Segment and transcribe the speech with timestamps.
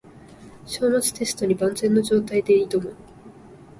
[0.65, 2.95] 章末テストに万全の状態で挑む